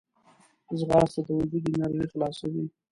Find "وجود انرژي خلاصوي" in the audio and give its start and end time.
1.39-2.63